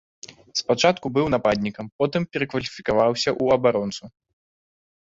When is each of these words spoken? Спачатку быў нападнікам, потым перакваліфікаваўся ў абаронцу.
Спачатку 0.61 1.11
быў 1.17 1.25
нападнікам, 1.35 1.91
потым 2.01 2.27
перакваліфікаваўся 2.33 3.29
ў 3.43 3.61
абаронцу. 3.61 4.03